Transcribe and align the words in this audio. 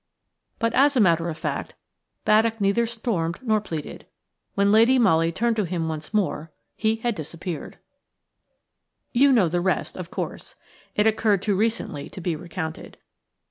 But, 0.57 0.73
as 0.73 0.95
a 0.95 0.99
matter 0.99 1.29
of 1.29 1.37
fact, 1.37 1.75
Baddock 2.25 2.59
neither 2.59 2.87
stormed 2.87 3.37
nor 3.43 3.61
pleaded. 3.61 4.07
When 4.55 4.71
Lady 4.71 4.97
Molly 4.97 5.31
turned 5.31 5.55
to 5.57 5.63
him 5.63 5.87
once 5.87 6.11
more 6.11 6.51
he 6.75 6.95
had 6.95 7.13
disappeared. 7.13 7.77
You 9.13 9.31
know 9.31 9.47
the 9.47 9.61
rest, 9.61 9.95
of 9.97 10.09
course. 10.09 10.55
It 10.95 11.05
occurred 11.05 11.43
too 11.43 11.55
recently 11.55 12.09
to 12.09 12.19
be 12.19 12.35
recounted. 12.35 12.97